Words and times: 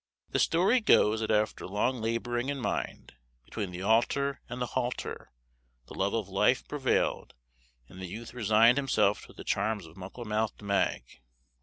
The 0.31 0.39
story 0.39 0.79
goes, 0.81 1.19
that 1.19 1.29
after 1.29 1.67
long 1.67 2.01
laboring 2.01 2.49
in 2.49 2.57
mind, 2.57 3.13
between 3.45 3.69
the 3.69 3.83
altar 3.83 4.41
and 4.49 4.59
the 4.59 4.65
halter, 4.73 5.31
the 5.85 5.93
love 5.93 6.15
of 6.15 6.27
life 6.27 6.67
prevailed, 6.67 7.35
and 7.87 8.01
the 8.01 8.07
youth 8.07 8.33
resigned 8.33 8.79
himself 8.79 9.21
to 9.27 9.33
the 9.33 9.43
charms 9.43 9.85
of 9.85 9.95
Muckle 9.97 10.25
mouthed 10.25 10.63
Mag. 10.63 11.03